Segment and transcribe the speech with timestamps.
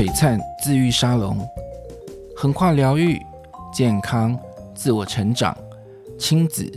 [0.00, 1.46] 璀璨自愈沙龙，
[2.34, 3.20] 横跨疗愈、
[3.70, 4.34] 健康、
[4.74, 5.54] 自我成长、
[6.18, 6.72] 亲子、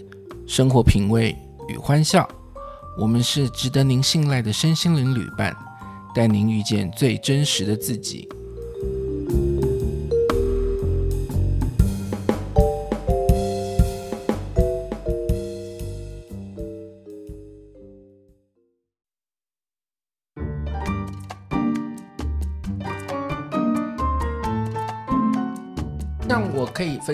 [0.45, 1.33] 生活品味
[1.69, 2.27] 与欢笑，
[2.99, 5.55] 我们是值得您信赖的身心灵旅伴，
[6.13, 8.27] 带您遇见最真实的自己。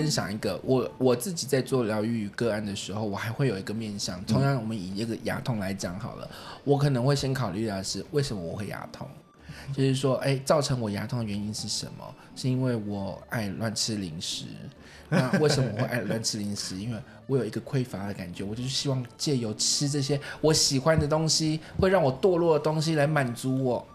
[0.00, 4.24] 分享一个我我自己在做疗愈个案的时候，我还会有一个面向。
[4.24, 6.30] 同样，我们以一个牙痛来讲好了，
[6.64, 9.06] 我可能会先考虑的是为什么我会牙痛，
[9.74, 12.14] 就是说，哎，造成我牙痛的原因是什么？
[12.34, 14.46] 是因为我爱乱吃零食。
[15.10, 16.76] 那为什么我会爱乱吃零食？
[16.80, 23.86] 因为我有一个匮乏的感觉，我就是希望借由吃这些我喜欢的东西，会让我堕落的东西来满足我。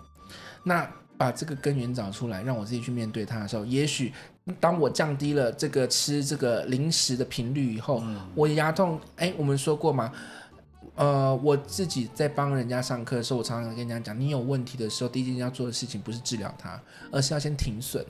[0.61, 4.13] 那把这个根源找出来，让我自己去面对它的时候，也许。
[4.59, 10.11] 当我降低了这个吃这个零食的频率以后，嗯、我牙痛，哎，我们说过吗？
[10.93, 16.79] 呃，我自己在帮人家上课的时候，我常常跟人家讲，你有问题的时候，第一件要做的事情不是治疗它，
[17.11, 18.05] 而是要先停损。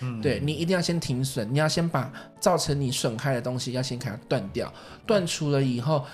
[0.00, 4.72] 嗯，对，你一定要先停损，你要先把造成你损害的东西要先给它断掉，
[5.06, 6.04] 断除了以后，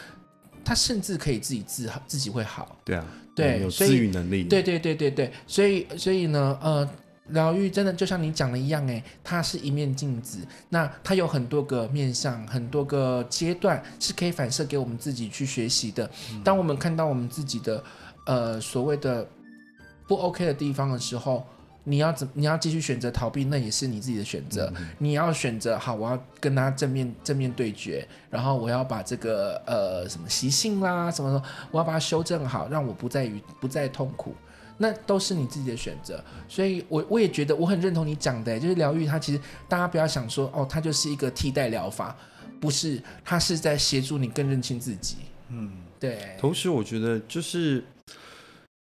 [0.64, 2.76] 它甚至可以自己治好，自己会好。
[2.84, 4.42] 对啊，对，有自愈能力。
[4.42, 6.90] 对对对对对，所以所以呢，呃。
[7.30, 16.08] 疗愈真的就像你讲的一样，诶，它是一面镜子，那它有很多个面向，很多个阶段是可以反射给我们自己去学习的。
[16.44, 17.82] 当我们看到我们自己的
[18.26, 19.26] 呃所谓的
[20.06, 21.46] 不 OK 的地方的时候，
[21.84, 24.72] 你要怎你要继续选择逃避，那也是你自己的选择。
[24.98, 34.34] 你要选择好，我要跟他正面正面对决，然后我要把这个呃什么习性啦什么什么，我要把它修正好，让我不再于不再痛苦。
[34.82, 42.16] 那都是你自己的选择，所以我我也觉得我很认同你讲的，就是疗愈它其实大家不要想说哦，它就是一个替代疗法，
[42.58, 45.16] 不是，它是在协助你更认清自己。
[45.50, 46.34] 嗯，对。
[46.38, 47.84] 同时，我觉得就是。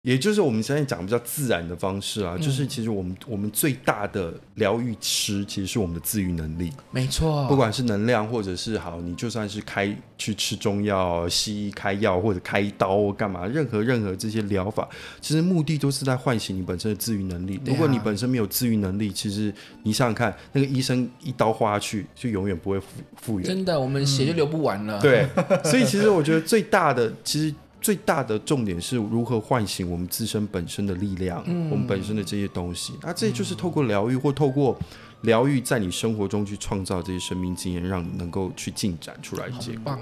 [0.08, 7.46] 也就是我们现在讲比较自然的方式啊，嗯、就是其实我们我们最大的疗愈师其实是我们的自愈能力，没错。
[7.50, 14.88] 不管是能量，或者是好，你就算是开去吃中药、西医开药或者开刀干嘛，任何任何这些疗法，
[15.20, 17.60] 其实目的都是在唤醒你本身的自愈能力。
[17.66, 19.54] 如果你本身没有自愈能力，其实
[19.84, 22.88] 你想想看，那个医生一刀划下去，就永远不会复
[23.18, 23.50] 复原。
[23.50, 25.00] 真的，我们血就流不完了。
[25.00, 25.28] 嗯、对，
[25.70, 27.54] 所以其实我觉得最大的其实。
[27.88, 32.92] 最大的重点是如何唤醒我们自身本身的力量，嗯、我们本身的这些东西。
[33.02, 34.78] 那这就是透过疗愈，或透过
[35.22, 39.50] 疗愈，在你生活中去创造这些生命经验，让你能够去进展出来。
[39.52, 39.94] 结果。
[39.94, 40.00] 哦，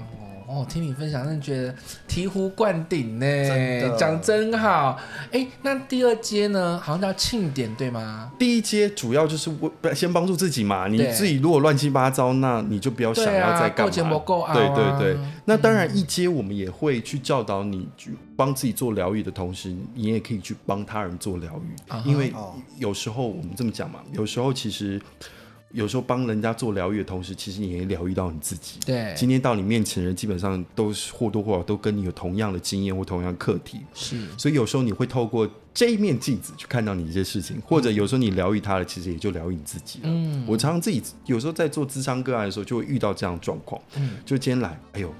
[0.68, 1.74] 听你分享，真的觉得
[2.08, 3.26] 醍醐灌顶呢，
[3.96, 4.98] 讲真，真好。
[5.32, 6.80] 哎，那第二阶呢？
[6.82, 8.30] 好像叫庆典，对吗？
[8.38, 9.50] 第一阶主要就是
[9.82, 10.86] 为先帮助自己嘛。
[10.88, 14.22] 你自己如果乱七八糟，那你就不要想要再干嘛。
[14.54, 15.16] 对对对。
[15.44, 22.08] 那当然，一阶我们也会去教导你，去帮自己做疗愈的同时，你也可以去帮他人做疗愈。
[22.08, 22.32] 因为
[22.78, 25.00] 有时候我们这么讲嘛，有时候其实。
[25.72, 28.78] 有时候帮人家做疗愈的同时，其实你也疗愈到你自己。
[28.86, 33.80] 对，今天到你面前的人，基本上都是或多或少都跟你有同样的经验或同样的课题。
[33.94, 40.04] 是，所以有时候你会透过这一面镜子去看到你一些事情，或者有时候你疗愈他了，其实也就疗愈你自己了。
[40.08, 43.80] 嗯，我常常自己有时候在做智商个案的时候，就会遇到这样的状况。
[43.96, 45.12] 嗯，就今天来，哎呦。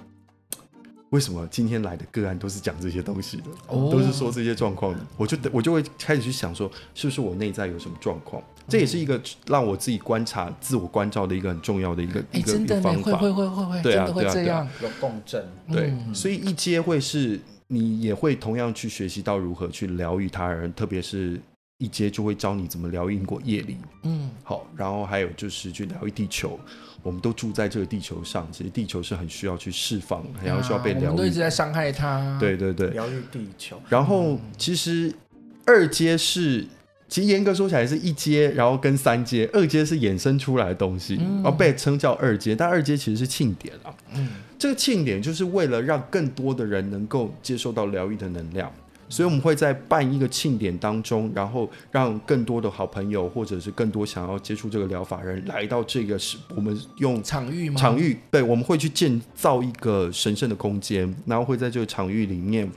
[1.17, 3.45] 为什么今天来的个案都是讲这些东西的？
[3.69, 8.43] 哦、都是说这些状况的，我就我就会开始去想说，是不是我内在有什么状况？
[8.43, 13.17] 嗯、这也是一个让我自己观察、自我关照的一个很重要的一个、欸、一个方法。
[13.17, 15.43] 会会会会，对啊，对啊，对啊，有共振。
[15.73, 21.41] 对，嗯、所以一阶会是你也会同样去学习到如何去疗愈他人，特别是
[21.79, 23.77] 一阶就会教你怎么疗愈因果业力。
[24.03, 26.59] 嗯，好，然后还有就是去疗愈地球。
[27.03, 31.05] 我们都住在这个地球上，其实地球是很需要去释放，很要需要被疗愈。
[31.05, 32.37] 我们都一直在伤害它。
[32.41, 33.81] 对对对，疗愈地球。
[33.89, 35.15] 然后其实
[35.67, 36.67] 二阶是，
[37.07, 42.57] 其实严格说起来是一阶，然后跟三阶，二阶是衍生出来的东西，然后被称叫二阶。
[42.57, 44.29] 但二阶其实是庆典啊，嗯，
[44.59, 48.73] 这个庆典就是为了让更多的人能够接受到疗愈的能量。
[49.09, 57.81] 所以我们会在办一个庆典当中，然后让更多的好朋友，或者是更多想要接触这个疗法人来到这个是我们用场域吗？
[57.81, 62.69] 场域，对，我们会去建造一个神圣的空间，然后会在这个场域里面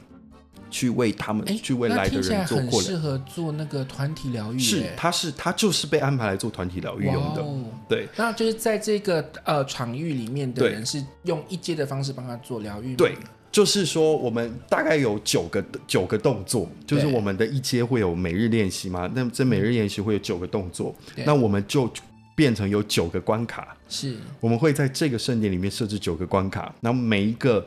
[0.70, 2.80] 去为他们，去为来的人做过。
[2.80, 8.08] 适合做那个团体疗愈，是，他是他就是被安排来做团体疗愈用的，哦、对。
[8.16, 13.16] 那就是在这个呃场域里面的人是用一阶的方式帮他做疗愈，对。
[13.52, 19.10] 就是说，我们大概有九个九个动作，就是我们的一阶会有每日练习嘛。
[19.16, 21.92] 那这每日练习会有九个动作，那我们就
[22.36, 23.76] 变成有九个关卡。
[23.88, 27.66] 是，我们会在这个圣殿里面设置九个关卡，然后每一个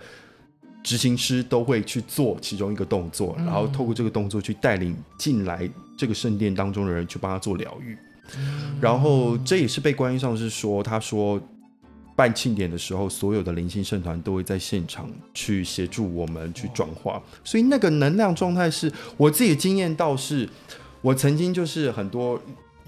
[0.84, 5.68] 执行师都会去做其中一个动作，然后透过这个动作去带领进来
[5.98, 7.98] 这个圣殿当中的人去帮他做疗愈。
[8.80, 11.42] 然后这也是被观音上师说，他说。
[12.14, 20.48] 办庆典的时候，所有的灵性圣团都会在现场去协助我们去转化，所以那个能量状态是我自己经验到是，
[21.00, 22.40] 我曾经就是很多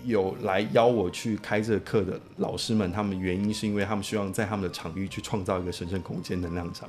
[0.05, 6.89] 有来邀我去开这课的老师们，他们原因是因为他们希望在他们的场域去创造一个神圣空间能量场。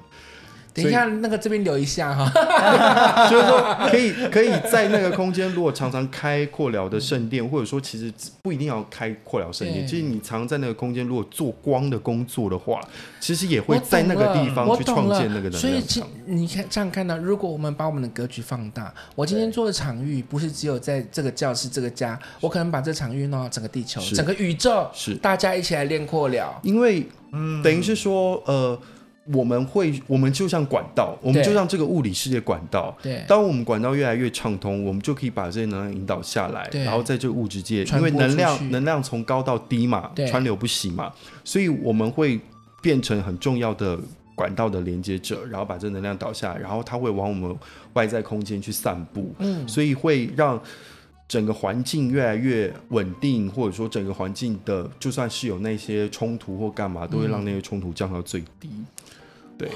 [0.76, 2.30] 等一下，那个这边留一下哈，
[3.32, 12.82] 就是说可以可以在那个空间，如果常常开阔聊的圣殿，或者说其实不一定要开阔聊圣殿，其实你常在那个空间，如果做光的工作的话，
[13.22, 15.62] 其实也会在那个地方去创建那个能量场。
[15.62, 25.16] 所以你看这样看到，如果我们把我们的格局放大，我今天做的场域不是只有在这个教室这个家，我可能把这场域弄到整个地球、整个宇宙，是。
[25.16, 28.78] 大家一起来练阔聊，因为嗯，等于是说呃。
[29.34, 32.96] 我们会，我们就像管道，我们就像这个物理世界管道。
[33.02, 41.12] 对，当我们管道越来越畅通，我们就可以把这些能量引导下来，然后在这个物质界，因为能量能量从高到低嘛，川流不息嘛，
[41.44, 42.40] 所以我们会
[42.82, 44.00] 变成很重要的
[44.36, 47.56] 管道的连接者，然后把这能量导下来，然后它会往我们
[47.94, 49.34] 外在空间去散布。
[49.40, 50.62] 嗯，所以会让
[51.28, 58.70] 整个环境越来越稳定，或者说整个环境的，就算是有那些冲突或干嘛，都会让那些冲突降到最低。
[59.58, 59.70] 对，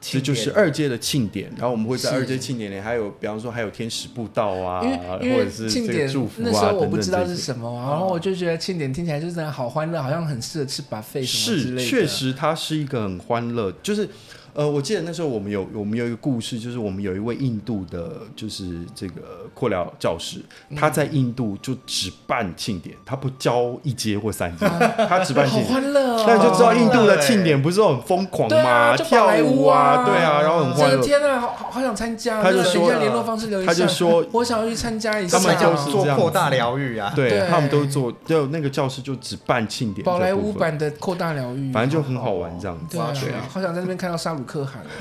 [0.00, 4.80] 这就是二阶的庆典，然后我们会在二阶庆典里还有，比方说还有天使步道啊，
[5.20, 11.80] 或者是庆典祝福啊，那时候我不知道是什么，然后我就觉得庆典听起来就是好欢乐，好像很适合吃 buffet 什么之类的。
[11.82, 14.08] 是，确实它是一个很欢乐，就是。
[14.54, 20.42] 呃，我记得那时候我们有我们有一个故事，就是我们有一位印度的，就是这个扩疗教师，
[20.76, 24.66] 他在印度就只办庆典，他不教一阶或三阶，
[25.08, 25.68] 他只办庆典。
[25.68, 26.24] 好欢乐哦！
[26.26, 28.96] 那你就知道印度的庆典不是很疯狂吗？
[28.96, 31.02] 跳舞啊，对啊，然后很欢乐。
[31.02, 32.42] 天啊，好好想参加！
[32.42, 35.38] 他就说联络方式留一下，他就说我想要去参加一下。
[35.38, 40.04] 他们就是做扩大疗愈啊，对他们都做，就那个教师就只办庆典。
[40.04, 42.98] 宝莱坞版的扩大疗愈，反正就很好玩这样子。
[42.98, 44.84] 对啊，好想在那边看到沙鲁克汗。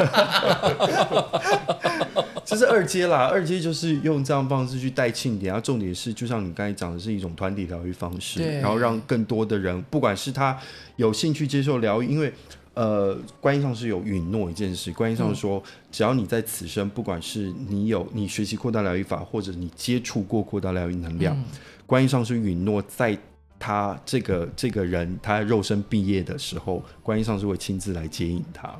[2.44, 10.58] 这是二阶啦，二阶就是用这样方式去带庆典，然后重点是，就像你刚才讲的，是一种团体疗愈方式，然后让更多的人，不管是他
[10.98, 12.34] 有兴趣接受疗愈，因为
[12.74, 21.38] 呃，观音上是有允诺一件事，观音上说，只要你在此生，不管是你有你学习扩大疗愈法，或者你接触过扩大疗愈能量，
[21.86, 23.18] 观音上是允诺在
[23.60, 28.74] 他这个这个人他肉身毕业的时候，观音上是会亲自来接引他。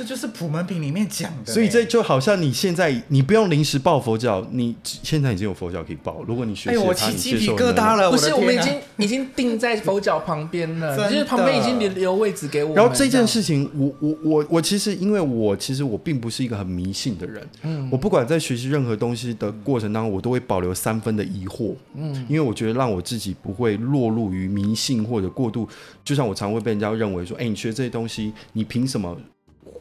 [0.00, 6.22] 这就是普门品里面讲的，所以这就好像你现在你不用临时抱佛脚，你现在已经有佛脚可以抱。
[6.26, 8.10] 如果你学习，哎，我起鸡皮疙瘩了。
[8.10, 12.74] 不是，我们已经已经定在佛脚旁边了，就是旁边已经留留位置给我。
[12.74, 25.68] 然后这件事情，我我我我其实因为我其实我并不是一个很迷信的人，嗯，我不管在学习任何东西的过程当中，我都会保留三分的疑惑，嗯，因为我觉得让我自己不会落入于迷信或者过度，
[26.02, 29.14] 就像我常会被人家认为说，哎，你学这些东西，你凭什么？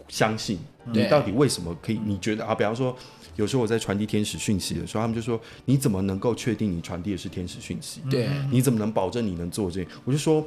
[0.09, 0.59] 相信
[0.91, 2.00] 你到底为什么可以？
[2.03, 2.94] 你觉得啊，比方说，
[3.35, 8.01] 有时候我在传递天使讯息的时候，他们就说：“你怎么能够确定你传递的是天使讯息？
[8.09, 10.45] 对，你怎么能保证你能做这？”我就说，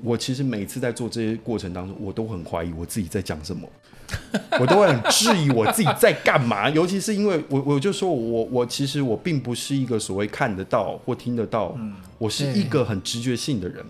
[0.00, 3.68] 我其实每次在做这些过程当中，我都很怀疑我自己在讲什么，
[4.60, 6.70] 我都会很质疑我自己在干嘛。
[6.70, 11.76] 尤其是因为我，我就说我我其实我并不是一个所谓看得到或听得到，
[12.18, 13.84] 我是一个很直觉性的人。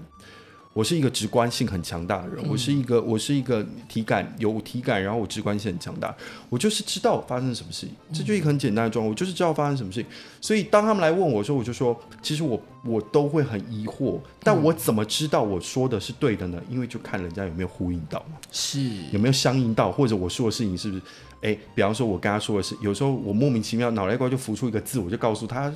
[0.75, 6.15] 我是一个直观性很强大的人，我是一个我是一个体感有体感，然后我直观性很强大，
[6.51, 10.11] 我就是知道发生什么事情，这就一个很简单的状况，我就是知道发生什么事情。
[10.41, 16.61] 所以当他们来问我说，我就说，其实我我都会很疑惑，但我怎么知道我说的是对的呢？
[16.69, 18.81] 因为就看人家有没有呼应到嘛，是
[19.13, 21.03] 有没有相应到，或者我说的事情是不是？
[21.43, 25.73] 哎，比方说我跟他说的是，有时候我莫名其妙脑袋瓜就浮出一个字，我就告诉他。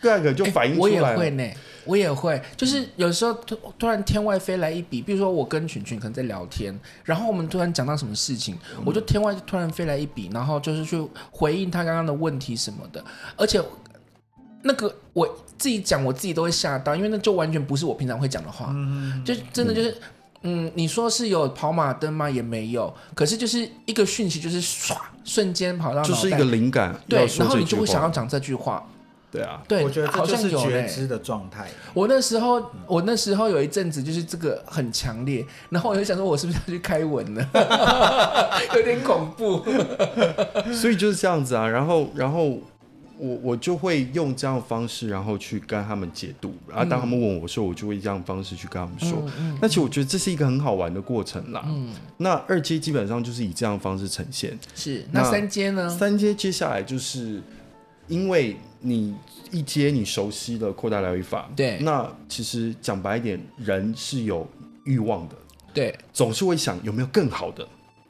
[0.00, 1.44] 第二个就反应出来，我也会呢，
[1.84, 13.04] 我也会，就是有时候突突然天外飞来一笔，比如说我跟群群可能在聊天，然后我们突然讲到什么事情，嗯、我就天外突然飞来一笔，然后就是去回应他刚刚的问题什么的，
[13.36, 13.62] 而且
[14.62, 15.26] 那个我
[15.58, 19.90] 自己讲我自己都会吓到，因为那就完全不是我平常会讲的话，嗯、就真的就是
[20.42, 22.30] 嗯，嗯，你说是有跑马灯吗？
[22.30, 28.82] 也没有，可是就是一个讯息，就是唰瞬间跑到，就是一个灵感，对，然后你就会想要讲这句话。
[29.30, 30.70] 对啊，对，我觉得这好像就是。
[30.70, 31.68] 觉知的状态。
[31.94, 37.46] 我那时候，我那时候有一阵子就是这个很强烈，然后我就想说，我是不是要去开文呢？
[38.74, 39.64] 有点恐怖。
[40.72, 41.66] 所以就是这样子啊。
[41.68, 42.58] 然后，然后
[43.18, 46.52] 我我就会用这样的方式，然后去跟他们解读。
[46.68, 49.22] 然后当他们问我说，我就会这样的方式去跟他们说。
[49.26, 51.62] 嗯嗯那其实我觉得这是一个很好玩的过程啦。
[51.66, 54.58] 嗯，那二阶基本上就是以这样的方式呈现。
[54.74, 55.04] 是。
[55.12, 55.88] 那那三阶呢？
[55.88, 57.40] 三阶接下来就是
[58.08, 59.14] 因为你
[59.50, 61.78] 一接你熟悉的扩大疗愈法，对。
[61.80, 64.46] 那其实讲白一点，人是有
[64.84, 65.36] 欲望的，
[65.72, 67.68] 对，总是会想有没有更好的，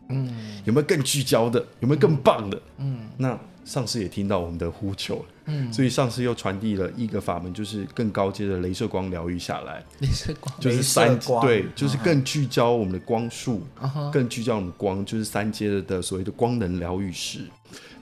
[0.08, 0.62] 嗯。
[0.64, 2.62] 有没有更聚焦的，有没有更棒的。
[2.78, 3.08] 嗯。
[3.16, 3.38] 那
[3.70, 17.46] 上师也听到我们的呼求了，嗯，所以上师又传递了一个法门，就是更高阶的镭射光疗愈下来，镭射光，就是三光对，就是更聚焦我们的光束，啊，更聚焦我们的光，就是三阶的的所谓的光能疗愈师。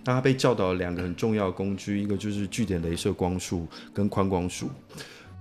[0.05, 4.71] 那他被教导了两个很重要的工具，一个就是聚点镭射光束跟宽光束。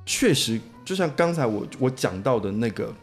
[0.05, 2.93] 确实，就像刚才我我讲到的那个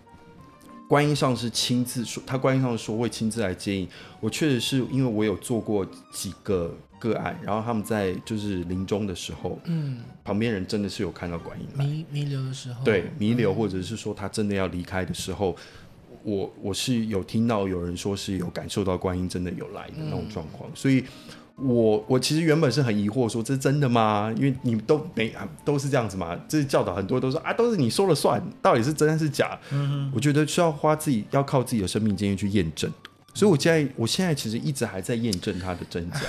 [0.86, 3.88] 观音上师亲自说，他观音上师说会亲自来接引。
[4.20, 6.74] 我确实是因为我有做过几个
[7.08, 11.84] 个案，然后他们在就是临终的时候，嗯，旁边人真的是有看到观音来。
[11.84, 15.54] 弥弥留的时候，对弥留，或者是说他真的要离开的时候，
[16.22, 21.04] 我我是有听到有人说是有感受到观音真的有来的那种状况，所以
[21.56, 24.32] 我我其实原本是很疑惑，说这是真的吗？
[24.36, 29.58] 因为你都没啊都是这样子嘛，这是教导很多都说啊都是你说了算，到底是真还是假？
[29.70, 32.90] 嗯，我觉得需要花自己要靠自己的生命经验去验证，
[33.34, 36.20] 所以我现在我现在其实一直还在验证它的真假。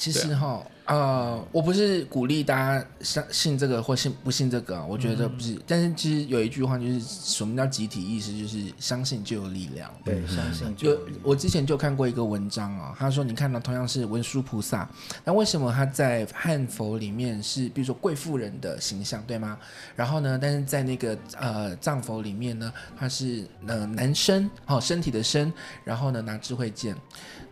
[0.00, 5.60] 其实哈，呃，我不是鼓励大家相信这个或信不信这个啊，我觉得不是。
[5.66, 8.32] 但是其实有一句话就是，什么叫集体意识？
[8.38, 9.92] 就是相信就有力量。
[10.02, 14.88] 对，相信就就我之前就看过一个文章啊，他说你看到同样是文殊菩萨，
[15.22, 19.58] 那为什么他在汉佛里面是比如说贵妇人的形象，对吗？
[19.94, 25.52] 然后呢，但是在那个呃藏佛里面呢，他是呃男生，哦身体的身，
[25.84, 26.96] 然后呢拿智慧剑，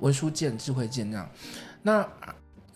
[0.00, 1.28] 文殊剑、智慧剑这样，
[1.82, 2.08] 那。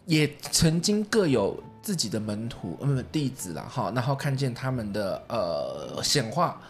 [0.04, 6.60] 也曾经各有自己的门徒，嗯，弟子啦，哈，然后看见他们的呃显化，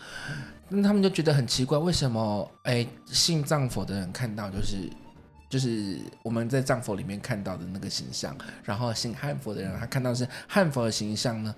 [0.69, 4.91] 那他们就觉得很奇怪，为什么哎信藏佛的人看到就是
[5.49, 11.55] 就是我们在藏佛里面看到的那个形象，然后信汉佛的人他看到是汉佛的形象呢？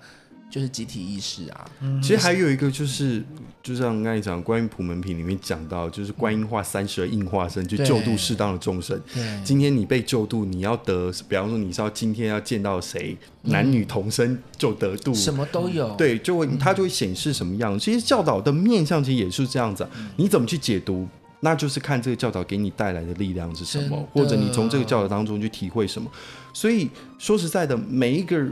[0.55, 3.21] 就是集体意识啊，嗯其实还有一个就是，
[3.61, 8.97] 就像刚才讲，观音普门品里面讲到，就是观音化三十二应化身，就救度适当的众生。
[9.43, 15.93] 今天你被救度，你要得，比方说你是要今天要见到谁，男女同生就得度，什么都有。
[15.97, 17.77] 对，就会它就会显示什么样。
[17.77, 19.85] 其实教导的面向其实也是这样子，
[20.15, 21.05] 你怎么去解读，
[21.41, 26.09] 那就是看这个教导给你带来的力量是什么，或者你从这个教导当中去体会什么。
[26.53, 28.47] 所以说实在的，每一个。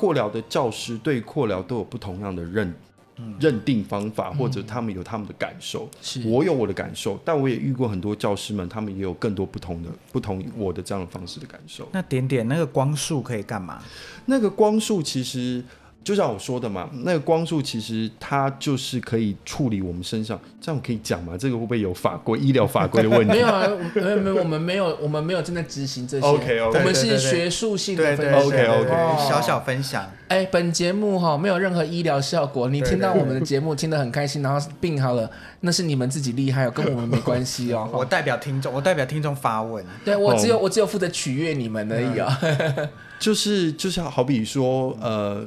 [0.00, 2.74] 扩疗的教师对扩疗都有不同样的认、
[3.16, 5.86] 嗯、认定方法，或者他们有他们的感受。
[6.00, 11.86] 是我有我的感受，但我也遇过很多教师们，他们也有更多不同的、不同我的这样的方式的感受。
[11.92, 13.82] 那点点那个光束可以干嘛？
[14.24, 15.62] 那个光束其实。
[16.02, 21.36] 就像我说的嘛，那个光束其实它就是可以处理我们身上，这样我可以讲吗？
[21.38, 23.32] 这个会不会有法规、医疗法规的问题？
[23.34, 26.26] 没有啊，没有没有，我们没有，我们没有正在执行这些。
[26.26, 28.42] OK OK，我们是学术性的分享。
[28.42, 28.90] OK OK，
[29.28, 30.10] 小小分享。
[30.28, 35.30] 哎，本节目哈没有任何医疗效果，你听到我们的节目听得很开心，然后病好了，
[35.60, 37.86] 那是你们自己厉害哦，跟我们没关系哦。
[37.92, 39.84] 我代表听众，我代表听众发问。
[40.02, 42.40] 对，我只有我只有负责取悦你们而已啊。
[43.20, 45.44] 就是就是好比说呃。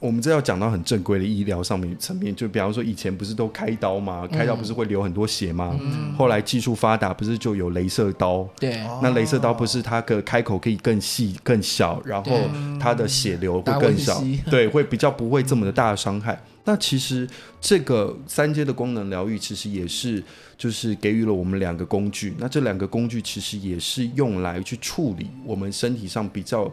[0.00, 4.26] 我们这要讲到很正规的医疗上面层面，就比方说以前不是都开刀吗？
[4.26, 5.78] 开刀不是会流很多血吗？
[5.78, 8.48] 嗯、后来技术发达，不是就有镭射刀？
[8.58, 12.40] 对，那镭射刀不是它的开口可以更细、更小，然后
[12.80, 16.40] 它的血流会更少，对，会比较不会这么的大的伤害。
[16.64, 17.28] 那其实
[17.60, 20.22] 这个三阶的功能疗愈，其实也是
[20.56, 22.34] 就是给予了我们两个工具。
[22.38, 26.72] 那这两个工具其实也是用来去处理我们身体上比较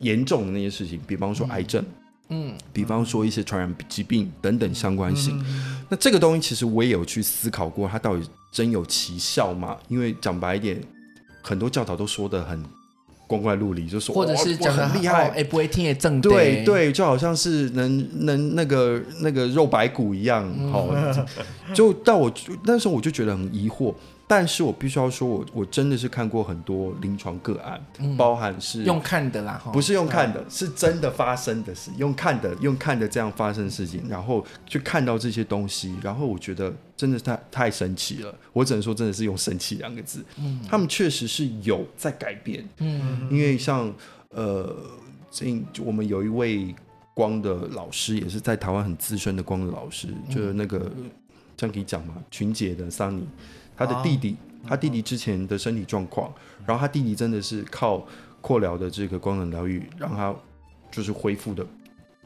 [0.00, 1.80] 严重的那些事情，比方说癌症。
[1.82, 9.76] 嗯嗯，比方说一些传染疾病等等相关性，嗯、那这个东西其实我也有去思考过，它到底真有奇效吗？
[9.88, 10.82] 因为讲白一点，
[11.42, 12.60] 很多教导都说的很
[13.28, 21.26] 光怪陆离，就说或者是讲的很厉害，哎、哦，不会听也正对对，就好像是能能那个那个肉白骨一样，好、嗯，
[21.74, 22.32] 就到我
[22.64, 23.94] 那时候我就觉得很疑惑。
[24.26, 43.92] 但是我必须要说我，我我真的是看过很多临床个案，嗯、包含是用看的啦，不是用看的，是真的发生的事，用看的，用看的这样发生的事情，然后去看到这些东西，然后我觉得真的太太神奇了，我只能说真的是用神奇两个字，嗯，他们确实是有在改变，嗯，因为像
[44.30, 44.74] 呃。
[45.28, 45.44] 这
[45.84, 46.74] 我们有一位
[47.12, 50.90] 光的老师，也是在台湾很资深的光的老师，嗯、就是那个
[51.54, 52.14] 这样可以讲嘛？
[52.30, 53.28] 群姐的桑尼，
[53.76, 56.32] 他的弟弟，哦、他弟弟之前的身体状况，
[56.64, 58.04] 然后他弟弟真的是靠
[58.40, 60.34] 扩疗的这个光能疗愈，让他
[60.90, 61.64] 就是恢复的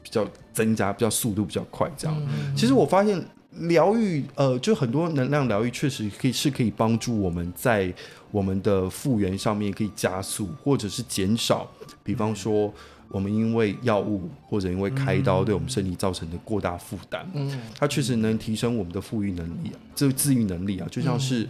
[0.01, 1.91] 比较增加，比较速度比较快。
[1.97, 3.23] 这样，嗯、其实我发现。
[3.67, 7.93] 疗愈，呃，就很多能量疗愈确实可以是可以帮助我们在
[8.31, 11.69] 我们的复原上面可以加速，或者是减少。
[12.01, 12.73] 比方说，
[13.11, 21.47] 我们因为药物或者因为开刀对我们身体造成的过大负担，嗯，它确实能提升我们的复愈能力啊，这个自愈能力啊，就像是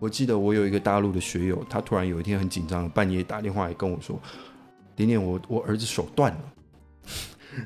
[0.00, 4.18] 我记得我有一个大陆的学友，他突然有一天很紧张，半夜打电话来跟我说
[4.96, 6.38] ：“点点，我我儿子手断了。”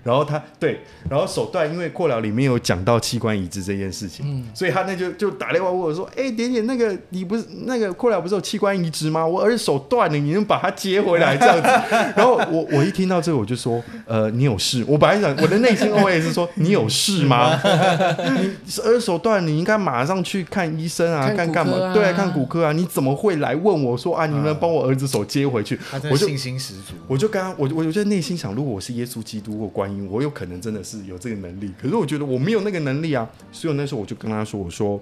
[0.03, 9.27] 然后他对，然后手段因为扩疗里面有讲到器官移植这件事情，嗯，所以他那就就打电话问我说：“哎，点点，那个你不是那个扩疗不是有器官移植吗？
[9.27, 11.69] 我儿子手断了，你能把他接回来这样子？”
[12.17, 17.59] 然后我我一听到这个我就说：“呃，你有事？”我本来想我的内心 OS 是说：“你有事吗？
[17.63, 18.49] 你
[18.83, 21.89] 儿子手断，你应该马上去看医生啊，看干嘛？
[21.89, 22.73] 啊对，看骨科啊？
[22.73, 24.27] 你怎么会来问我说啊？
[24.27, 25.79] 你能不能帮我儿子手接回去？”
[26.11, 35.01] 我就信心十足，我就刚刚我我就在内心想，如果我是耶稣基督或观音，我有可能真的是有这个能力，可是我觉得我没有那个能力啊，所以那时候我就跟他说：“我说，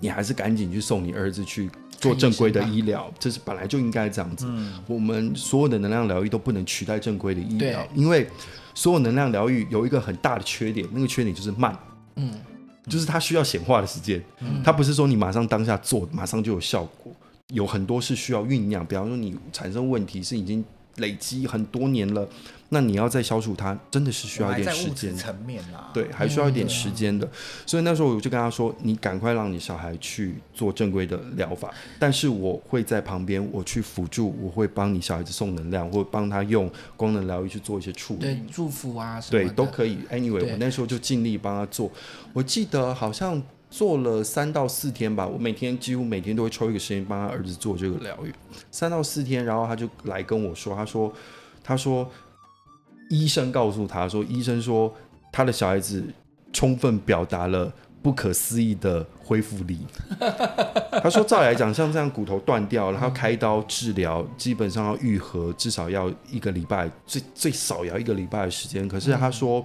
[0.00, 4.44] 你还是赶紧去送你儿子去做正规的医疗，这是本来就应该这样子。
[4.48, 8.28] 嗯、我们所有的能量疗愈都不能取代正规的医疗，因为
[8.74, 11.78] 所有能量疗愈有一个很大的缺点，那个缺点就是慢，
[12.16, 12.34] 嗯，
[12.88, 17.12] 就是它需要显化的时间，嗯、它不是说你马上当下做马上就有效果，
[17.54, 20.64] 有很多是需要酝酿，比方说你产生问题是已经
[20.96, 22.28] 累积很多年了。”
[22.68, 25.14] 那你要再消除它，真的是需要一点时间。
[25.14, 27.24] 层面啊，对，还需要一点时间的。
[27.24, 27.30] 嗯、
[27.64, 39.98] 所以那时候我就跟他说：“你赶快让你小孩去做正规的疗法，但是我会在旁边，我去辅助，我会帮你小孩子送能量，或帮他用光能疗愈去做一些处理，对，祝福啊什么，对，都可以。
[40.10, 41.90] Anyway，我那时候就尽力帮他做。
[42.32, 48.34] 我记得好像做了三到四天吧，我每天几乎每天都会抽一个时间帮他儿子做这个疗愈，
[48.72, 51.12] 三到四天，然后他就来跟我说，他说，
[51.62, 52.10] 他说。
[53.08, 54.92] 医生告诉他说：“医生说
[55.32, 56.04] 他的小孩子
[56.52, 59.78] 充分表达了不可思议的恢复力。
[61.02, 68.88] 他说，照理来讲，像这样骨头断掉，然后开刀治疗，基本上要愈合至少要一个礼拜，最最少要一个礼拜的时间。
[68.88, 69.64] 可是他说。”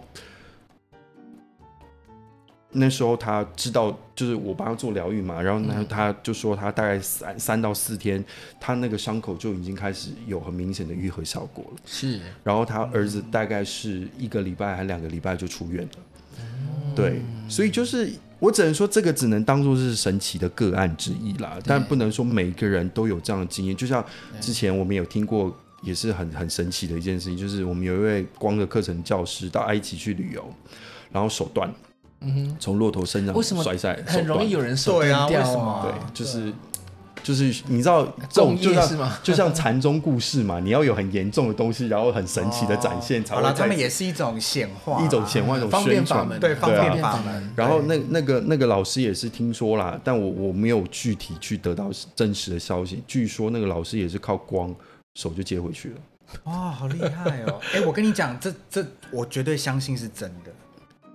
[2.73, 8.23] 那时候他知道，就是我帮他做疗愈嘛，然后呢，他就说他大概三三到四天，
[8.59, 11.81] 他那个伤口就已经开始有很明显的愈合效果了。
[11.85, 15.89] 是，然后他儿子大概是一个礼拜还两个礼拜就出院了。
[16.95, 23.75] 对，所以就是我只能说这个只能当做是神奇的个案之一啦，但不能说每一个人都有这样的经验。
[23.75, 24.05] 就像
[24.39, 30.53] 之前我们有听过，也是很很神奇的一件事情，就是我们有一位光的课程教师到埃及去旅游，
[31.11, 31.69] 然后手断。
[32.21, 35.81] 嗯哼，从骆驼身上摔下来，很容易有人手断掉啊？
[35.83, 36.53] 对，就是
[37.23, 43.53] 就是你知道这种就像 就像禅宗故事嘛，你要有很严重的东西，然后很神奇的展现，才会。
[43.53, 47.51] 他们也是一种显化，一种显化，一种宣传，对，方便法门。
[47.55, 53.03] 然后那那个那个老师也是听说啦，但我我没有具体去得到真实的消息。
[53.07, 54.73] 据说那个老师也是靠光
[55.15, 55.95] 手就接回去了。
[56.45, 57.59] 哇，好厉害哦！
[57.73, 60.51] 哎，我跟你讲，这这我绝对相信是真的。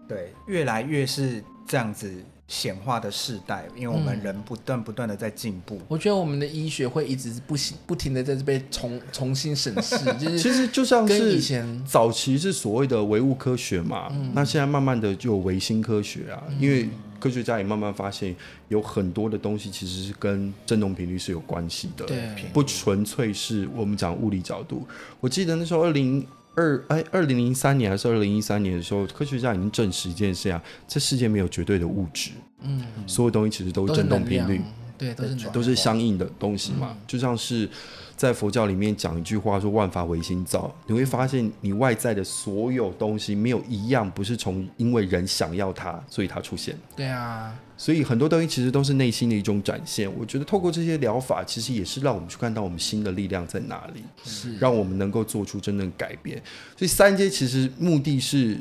[0.08, 2.12] 对，越来越是这样子
[2.48, 5.80] 显化的世代，因为我们人不断不断的在进步。
[5.88, 9.98] 我觉得我们的医学会一直不行，不停的在这边重重新审视。
[10.14, 16.88] 就 是其实就像是以前早期是所谓的唯物科学嘛，嗯、那现在慢慢的就有唯心科学啊，嗯、因为
[17.18, 18.36] 科学家也慢慢发现
[18.68, 24.86] 有很多的东西其实是跟振动频率是有关系的，对，不纯粹是我们讲物理角度。
[25.18, 26.24] 我记得那时候二零。
[26.56, 32.30] 二哎，二零零三年还是二零一三年的时候，科学家已经证实一件事啊，这世界没有绝对的物质，
[32.62, 34.62] 嗯，所有东西其实都是振动频率，
[34.98, 37.68] 对，都是都是相应的东西嘛，嗯、就像是
[38.16, 46.76] 在佛教里面讲一句话说“万法唯心造”，你会发现你外在的所有东西没有一样不是从因为人想要它，所以它出现。
[46.96, 47.54] 对啊。
[47.78, 50.10] 所以很多东西其实都是内心的一种展现。
[50.18, 56.42] 我觉得透过这些疗法，其实也是让我们去看到我们心的力量在哪里，是让我们能够做出真正改变。
[56.76, 58.58] 所以三阶其实目的是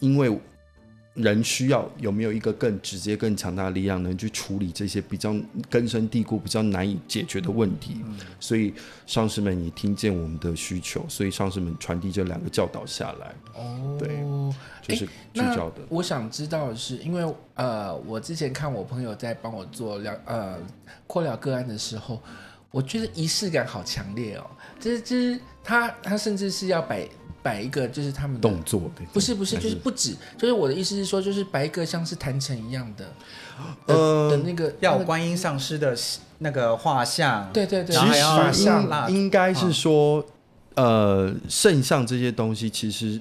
[0.00, 0.38] 因为。
[1.14, 5.32] 人需要有没有一个更直接、更强大的力量，能去处理这些比较
[5.70, 8.00] 根深蒂固、比较难以解决的问题？
[8.04, 8.74] 嗯、所以
[9.06, 13.32] 上师们也听见我们的需求，所以上师们传递这两个教导下来。
[13.54, 14.08] 哦，对，
[14.82, 15.76] 就是聚焦的。
[15.88, 20.58] 我想知道的是，因为呃，我之前看我朋友在帮我做疗呃
[21.06, 22.20] 扩疗个案的时候，
[22.72, 24.44] 我觉得仪式感好强烈哦。
[24.80, 27.08] 就是就是他他甚至是要摆。
[27.44, 33.04] 摆一个就是他们的动作的，不是不是，就是不止，就是我的意思是说，就是摆一个像是坛城一样的，
[33.84, 35.94] 呃的那个要有观音上师的
[36.38, 40.24] 那个画像，对对对，其实蜡应应该是说，
[40.76, 43.20] 呃，圣像这些东西，其实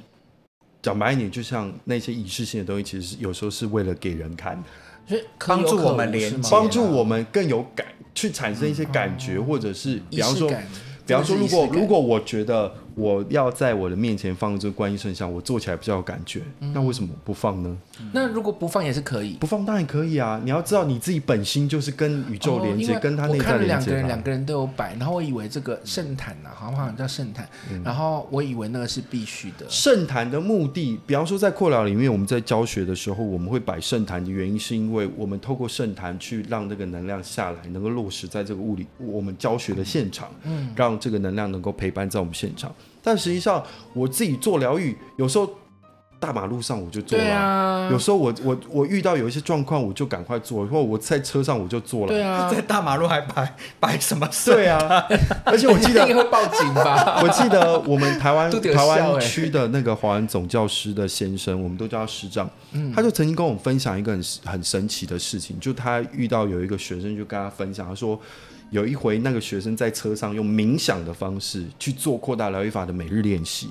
[0.81, 4.69] 讲白一点，就像那些仪式性的东西，其实有时候是为了给人看的。
[5.05, 10.49] 所以帮助我们连接，帮助我们更有感，去产生一些感觉，嗯、或者是比方说，
[11.05, 12.73] 比方说，如果如果我觉得。
[12.95, 16.41] 我要在我的面前放这个观音圣像，我做起来比较有感觉。
[16.59, 17.77] 嗯、那为什么不放呢？
[18.11, 20.39] 那如果不放也是可以，不放当然可以啊！
[20.43, 23.65] 你要知道你自己本心就是跟宇宙连接，哦、跟他内在连接。
[23.65, 29.65] 我看两个人，两个人都有摆，然后我以为这个圣坛呐，好像叫圣坛，嗯、然后我以为那个是必须的。
[29.69, 42.73] 圣坛的目的，比方说在扩疗里面，我们在教学的时候，我们会摆圣坛的原因，是因为我们透过圣坛去让这个能量下来，能够落实在这个物理我们教学的现场，嗯，让这个能量能够陪伴在我们现场。
[43.03, 43.61] 但实际上，
[43.93, 45.49] 我自己做疗愈，有时候
[46.19, 47.25] 大马路上我就做了。
[47.35, 47.89] 啊。
[47.91, 52.07] 有时候我我我遇到有一些状况，我就赶快做，或我在车上我就做了。
[52.07, 52.47] 对啊。
[52.55, 54.25] 在大马路还摆摆什么？
[54.45, 55.05] 对啊。
[55.43, 56.05] 而且我记得。
[56.05, 57.19] 会报警吧？
[57.21, 62.49] 我记得我们台湾台湾区的那个华人总教师的先生，我们都叫他师长。
[62.71, 62.93] 嗯。
[62.95, 68.17] 他就曾经跟我们分享一个很很神奇的事情，就他遇到有一个学生，就跟他分享，他说。
[68.73, 73.69] 有一回，那个学生在车上用冥想的方式去做扩大疗愈法的每日练习，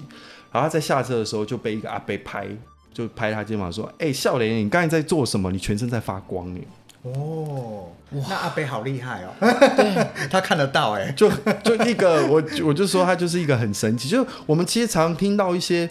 [0.52, 2.46] 然后他在下车的时候就被一个阿伯拍，
[2.94, 5.50] 就拍他肩膀说：“哎、欸，少年，你刚才在做什么？
[5.50, 6.62] 你全身在发光耶！”
[7.02, 9.34] 哦，哇，那阿伯好厉害哦，
[10.30, 11.28] 他看得到哎，就
[11.64, 15.90] 就一个我我就说他就是一个很神奇，就我们其实常常听到一些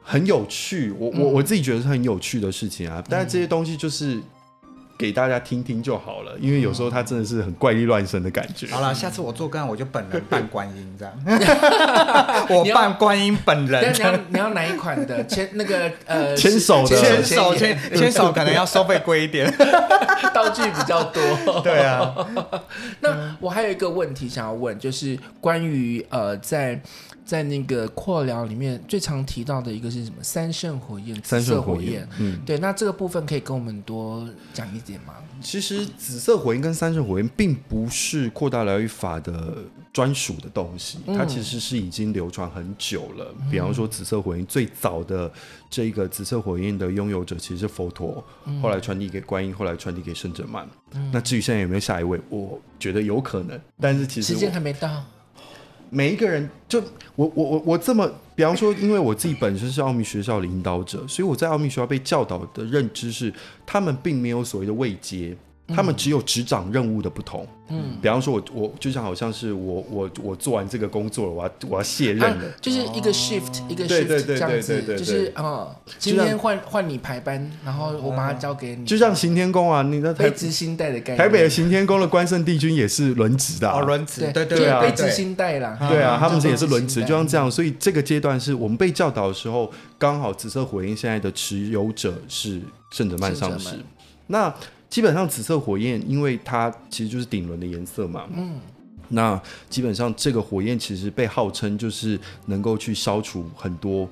[0.00, 4.20] 很有趣，我我我自己觉得是很有趣的事情啊，嗯、但是这些东西就是。
[5.02, 8.68] 给大家听听就好了，因为有时候他真的是很怪力乱神的感觉。
[8.68, 11.12] 好了，下次我做个案，我就本人扮观音这样。
[12.48, 13.92] 我扮观音本人。
[13.92, 15.26] 你要你要哪一款的？
[15.26, 19.52] 牵那个呃，牵手的，牵手牵牵手可能要收费贵一点，
[20.32, 21.60] 道具比较多。
[21.62, 22.14] 对啊。
[23.00, 26.80] 那我还有一个问题想要问，就是关于呃在。
[27.24, 30.16] 在那个扩疗里面最常提到的一个是什么？
[30.22, 32.08] 三圣火焰、紫色火焰。
[32.18, 35.14] 嗯，对，那这个部分可以跟我们多讲一点吗？
[35.40, 39.56] 其实紫色火焰跟三圣火焰并不是扩大疗愈法的
[39.92, 43.34] 专属的东西，嗯、它其实是已经流传很久了。
[43.40, 45.30] 嗯、比方说紫色火焰最早的
[45.68, 50.68] 这个紫色火焰的拥有者其实是佛陀，嗯、后来传递给观音，后来传递给圣者曼。
[50.94, 55.04] 嗯、那至于现在有没有下一位，我觉得有可能，但是其实时间还没到。
[55.94, 56.80] 每一个人，就
[57.14, 63.30] 我我我我这么，比方说，因为我自己本身是奥秘学校领导者，所以我在奥秘学校被教导的认知是，
[63.66, 65.36] 他们并没有所谓的位阶，
[65.74, 67.46] 他们只有执掌任务的不同。
[67.68, 93.76] 嗯，比方说我，我我就像好像是我我我做完这个工作了，我要我要卸任了，就是一个 shift 一个 shift 这样子，就是啊，今天换换你排班，然后我把它交给你，就像行天宫啊，你的被执行带的概念，台北的行天宫的关圣帝君也是轮值的，哦，轮值，对对对啊，被执行带啦，对啊，他们也是轮值，就像这样，所以这个阶段是我们被教导的时候，刚好紫色火焰现在的持有者是圣德曼上师，
[94.26, 94.52] 那。
[94.92, 98.28] 基本上紫色火焰，因为它其实就是顶轮的颜色嘛。
[98.34, 98.60] 嗯，
[99.08, 104.06] 那基本上这个火焰其实被号称就是能够去消除很多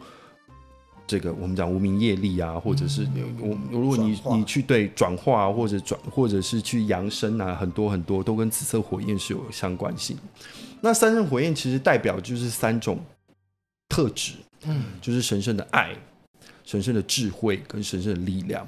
[1.07, 3.07] 这个我们讲无名业力啊，或者是
[3.39, 10.17] 我如果你你去对转化或者转或者是去扬升啊，很多很多都跟紫色火焰是有相关性。
[10.81, 12.99] 那三圣火焰其实代表就是三种
[13.87, 14.33] 特质，
[14.65, 15.95] 嗯，就是神圣的爱、
[16.65, 18.67] 神圣的智慧跟神圣的力量。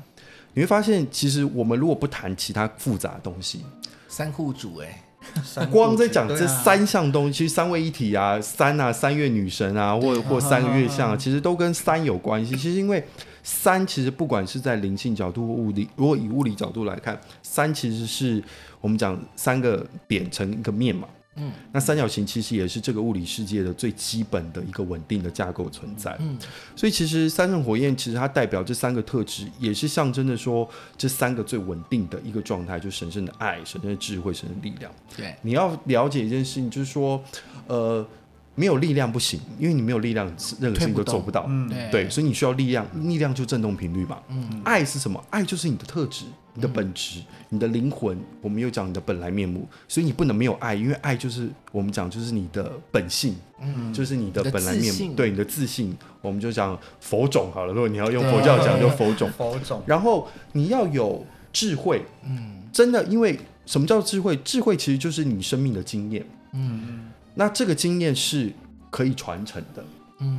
[0.54, 3.64] 你会发现，其实我们如果不谈其他复杂的东西，
[4.08, 5.02] 三户主哎，
[5.72, 12.54] 光在讲这三项东西，三位一体啊，三啊，三月女神啊，或或 三个月相，其实都跟三有关系。
[12.56, 13.02] 其实因为
[13.42, 18.42] 三，其实不管是在灵性角度或物理，如果以物理角度来看，三其实是
[18.80, 21.08] 我们讲三个点成一个面嘛。
[21.36, 26.16] 嗯，那三角形其实也是这个物理世界的最基本的一个稳定的架构存在。
[26.20, 26.38] 嗯，
[26.76, 34.92] 所以其实三圣火焰其实它代表这三个特质，也是象征着说这三个最稳定的一个状态，就是神圣的爱、神圣的智慧、神圣的力量。
[35.16, 37.22] 对，你要了解一件事情，就是说，
[37.66, 38.06] 呃。
[38.54, 40.26] 没有力量不行，因为你没有力量，
[40.60, 41.46] 任何事情都做不到。
[41.48, 44.18] 嗯，对，所以你需要力量，力量就震动频率嘛。
[44.28, 45.24] 嗯，爱是什么？
[45.30, 48.18] 爱就是你的特质、你的本质、你的灵魂。
[48.40, 55.96] 我们又讲你的本来面目，所以你不能没有爱，因为爱就是我们讲就是你的本性，嗯，就是你的本来面目，对你的自信。
[56.20, 59.30] 我们就讲佛种好了，如果你要用佛教讲，就佛种。
[59.36, 59.82] 佛种。
[59.86, 64.36] 然后你要有智慧，嗯，真的，因为什么叫智慧？
[64.44, 67.10] 智慧其实就是你生命的经验，嗯。
[67.34, 68.52] 那这个经验是
[68.90, 69.82] 可以传承的，
[70.18, 70.38] 嗯，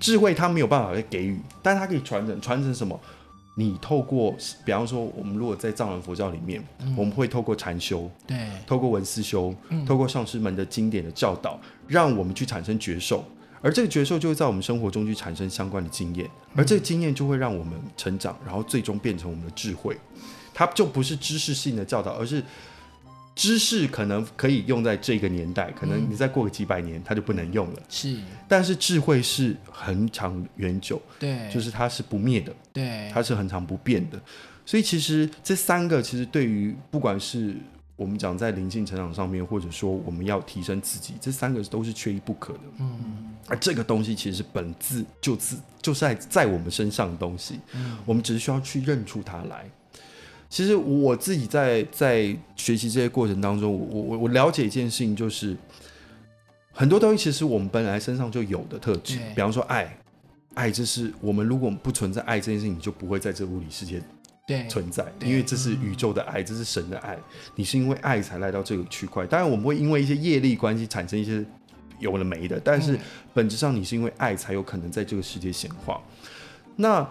[0.00, 2.98] 智慧它没有办法给予，但它可以传承，传承什么？
[3.56, 8.36] 你透过，比方说，我们如果在藏文佛教里面，嗯、我们会透过禅修，对，
[8.66, 13.24] 透过文思修，嗯、透过上师们的经典的教导，让我们去产生觉受，
[13.62, 19.96] 而这个觉受就会在我们生活中去产生相关的经验，而这个经验就会让我们成长，然后最终变成我们的智慧，
[20.52, 22.42] 它就不是知识性的教导，而是。
[23.34, 27.82] 知识可能可以用在这个年代，可能你再过个几百年，它就不能用了。
[27.88, 28.16] 是，
[28.46, 34.20] 但是智慧是恒长远久，对，就是它是不灭的，对，它是恒常不变的。
[34.64, 37.56] 所以其实这三个，其实对于不管是
[37.96, 42.60] 我们讲在灵性成长上面，或者说我们要提升自己，这三个都是缺一不可的。
[42.78, 49.68] 嗯，而这个东西其实本质就自就是在在我们身上的东西，嗯，我们只是需要去认出它来。
[50.54, 55.56] 其实我自己在在学习这些过程当中，我我我了解一件事情，就是
[56.70, 59.98] 很多东西其实我们本来身上就有的特质，比方说爱，
[60.54, 64.00] 爱这是我们如果不存在爱这件事情，你就不会在这物理世界
[64.46, 67.18] 对存在，因为这是宇宙的爱，这是神的爱，
[67.56, 69.26] 你是因为爱才来到这个区块。
[69.26, 71.44] 当然我们会因为一些业力关系产生一些
[71.98, 72.96] 有了没的，但是
[73.32, 76.00] 本质上你是因为爱才有可能在这个世界显化。
[76.76, 77.04] 那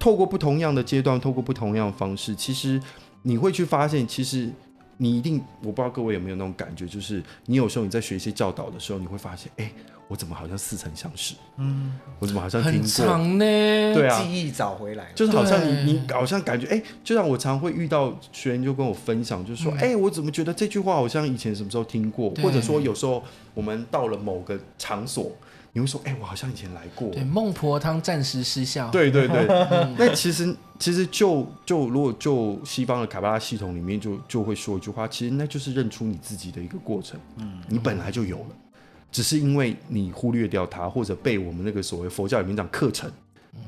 [0.00, 2.80] 透过不同样的阶段，透过不同样的方式，其实
[3.22, 4.50] 你会去发现，其实
[4.96, 9.70] 你一定，我不知道各位有没有那种感觉，就是你有时候你在学一些教导的时候，你会发现，哎，
[10.08, 11.34] 我怎么好像似曾相识？
[11.58, 12.80] 嗯，我怎么好像听过？
[12.80, 13.44] 很长呢？
[13.44, 22.30] 对啊，记忆找回来，就是好像你你好像感觉，哎，就像我常会遇到学员就跟我分享，就是说，哎、嗯，我怎么觉得这句话好像以前什么时候听过？
[22.42, 25.30] 或者说有时候我们到了某个场所。
[25.72, 27.08] 你会说，哎、欸，我好像以前来过。
[27.10, 28.90] 对，孟婆汤暂时失效。
[28.90, 29.46] 对对对。
[29.96, 37.18] 那其实其实就就如果就西方的卡巴拉系统里面就就会说一句话，其实那就是认出你自己的一个过程。
[37.36, 37.60] 嗯。
[37.68, 38.46] 你本来就有了，
[39.12, 43.10] 只是因为你忽略掉它，或者被我们那个所谓佛教里面讲课程，
[43.54, 43.60] 嗯，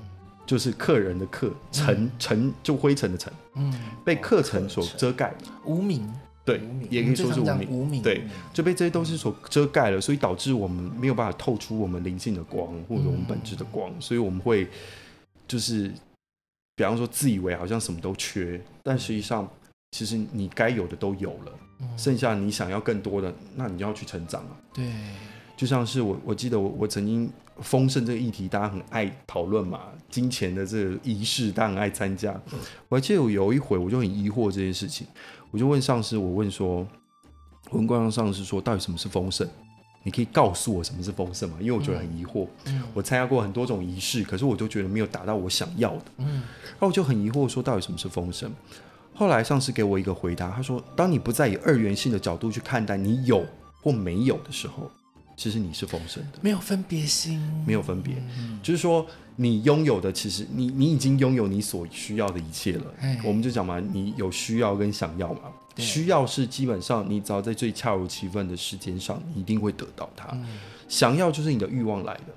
[0.44, 3.72] 就是客人的客尘尘就灰尘的尘，嗯，
[4.04, 5.32] 被客尘所遮盖，
[5.64, 6.04] 无名。
[6.44, 14.66] 对，也可以说是无名，对，就被这些东西所遮盖了，所以导致我们没有办法透出我们灵性的光，或者我们本质的光，所以我们会
[15.46, 15.88] 就是，
[16.74, 19.48] 比方说自以为好像什么都缺，但实际上
[19.92, 21.52] 其实你该有的都有了，
[21.96, 24.56] 剩下你想要更多的，那你就要去成长啊。
[24.74, 24.90] 对，
[25.56, 27.30] 就像是我，我记得我我曾经
[27.62, 32.38] 丰盛这个议题，大家很爱讨论嘛，金钱的这个仪式，大家很爱参加。
[32.88, 35.06] 我还记得我有一回，我就很疑惑这件事情。
[35.50, 36.86] 我就问上司，我问说，
[37.70, 39.48] 我问观上司说，到底什么是丰盛？
[40.04, 41.56] 你可以告诉我什么是丰盛吗？
[41.60, 42.48] 因为我觉得很疑惑。
[42.64, 46.04] 嗯，我参加过很多种仪式，可是我就觉得没有达到我想要的。
[46.16, 48.50] 嗯，然后我就很疑惑，说到底什么是丰盛？
[49.14, 53.46] 后来上司给我一个回答，他说，当你不再以二元性的角度去看待你有
[53.80, 54.90] 或没有的时候，
[55.36, 58.14] 其实你是丰盛的，没有分别心，没有分别，
[58.62, 59.06] 就是说。
[59.34, 62.84] 你拥有的，其实你你已经拥有你所需要的一切了。
[63.24, 65.40] 我们就讲嘛，你有需要跟想要嘛。
[65.78, 70.28] 需要是基本上你只要在最恰如其分的时间上，你一定会得到它。
[70.32, 70.46] 嗯、
[70.86, 72.34] 想要就是你的欲望来的，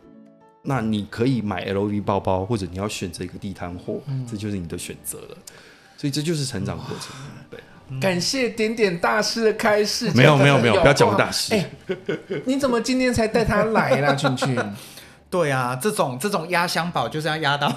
[0.64, 5.38] 那你可以买 LV 包包，或者你要选择一个地摊货，嗯、这就是你的选择了。
[5.98, 7.14] 所以这就是成长过程。
[7.52, 7.60] 对，
[8.02, 10.12] 感谢点点大师的开示。
[10.12, 11.54] 没有没有没有，不要叫我大师。
[11.54, 11.98] 哎、欸，
[12.46, 14.58] 你怎么今天才带他来啦，群群？
[15.30, 17.68] 对啊，这种这种压箱宝就是要压到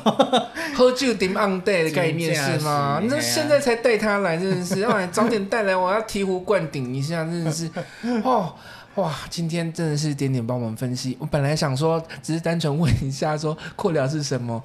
[0.76, 3.00] 喝酒顶 on day 的概念是吗？
[3.04, 7.68] 那现在才带他来，真的是要早点带来，我要醍醐灌顶一下，真的是
[8.22, 8.54] 哦
[8.94, 9.12] 哇！
[9.30, 11.16] 今天真的是点点帮我们分析。
[11.20, 14.62] 我本来想说，只是单纯问一下，说扩疗是什么？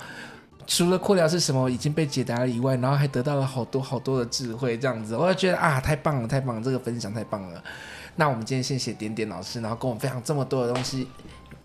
[0.65, 7.63] 除了扩疗是什么已经被解答了以外，然后还得到了好多好多的智慧，这样子，我就觉得啊，太棒了，太棒了，这个分享太棒了。
[8.15, 11.07] 那我们今天先谢点点老师，然后跟我们分享这么多的东西。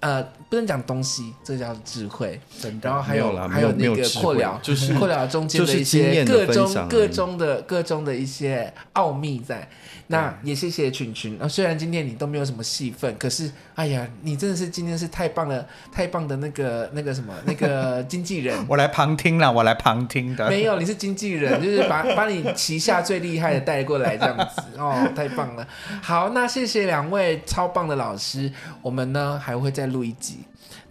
[0.00, 2.40] 呃，不能讲东西，这、叫智慧。
[2.80, 9.68] 然后还有，有还有那个扩聊，就是扩聊中间的一些各中各中的各中的一些奥秘在。
[10.10, 11.38] 那也谢谢群群。
[11.38, 18.56] 啊虽然今天你都没有什么戏份，可是哎呀，你真的是今天是太棒了，太棒的那个那个什么那个经纪人。
[18.66, 20.48] 我来旁听了，我来旁听的。
[20.48, 25.68] 没有，你是经纪人，就是把把你旗下最厉害的带过来这样子哦，太棒了。
[26.00, 30.40] 好，那谢谢两位超棒的老师，我们呢还会再录一集。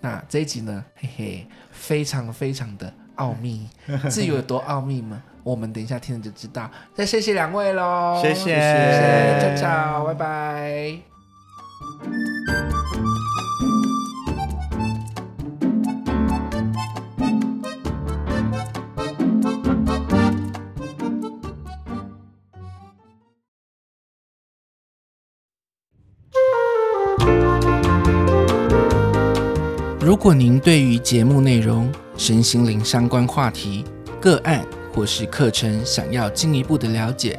[0.01, 3.69] 那这一集呢，嘿嘿，非常非常的奥秘。
[4.10, 5.23] 至于有多奥秘吗？
[5.43, 6.69] 我们等一下听了就知道。
[6.93, 9.63] 再谢谢两位喽，谢谢，谢谢，
[10.05, 10.97] 拜拜。
[30.07, 33.83] 如果您对于节目内容、身心灵相关话题、
[34.21, 37.37] 个案或是课程想要进一步的了解，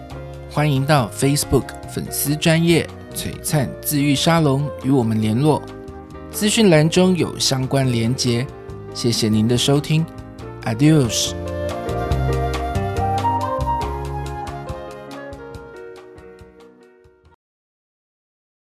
[0.51, 5.63] 欢迎到 Facebook 粉丝专业璀璨自愈沙龙与我们联络。
[6.31, 8.47] 资讯栏中有相关连结。
[8.93, 10.05] 谢谢您的收听
[10.65, 11.33] ，Adios。